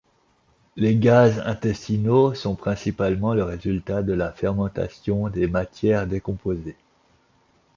Les 0.77 0.95
gaz 0.95 1.43
intestinaux 1.45 2.33
sont 2.33 2.55
principalement 2.55 3.35
le 3.35 3.43
résultat 3.43 4.01
de 4.01 4.13
la 4.13 4.31
fermentation 4.31 5.29
des 5.29 5.45
matières 5.45 6.07
décomposées. 6.07 6.75